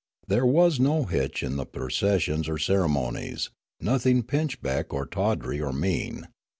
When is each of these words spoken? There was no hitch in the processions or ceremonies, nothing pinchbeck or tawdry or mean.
There 0.27 0.47
was 0.47 0.79
no 0.79 1.03
hitch 1.05 1.43
in 1.43 1.57
the 1.57 1.65
processions 1.67 2.49
or 2.49 2.57
ceremonies, 2.57 3.51
nothing 3.79 4.23
pinchbeck 4.23 4.91
or 4.91 5.05
tawdry 5.05 5.61
or 5.61 5.71
mean. 5.71 6.27